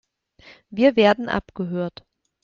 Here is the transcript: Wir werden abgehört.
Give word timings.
Wir 0.71 0.95
werden 0.95 1.29
abgehört. 1.29 2.03